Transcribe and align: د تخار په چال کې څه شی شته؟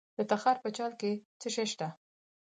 د 0.17 0.19
تخار 0.29 0.57
په 0.63 0.69
چال 0.77 0.91
کې 0.99 1.11
څه 1.41 1.47
شی 1.55 1.65
شته؟ 1.71 1.87